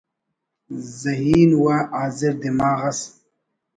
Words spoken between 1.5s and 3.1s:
و حاضر دماغ ئس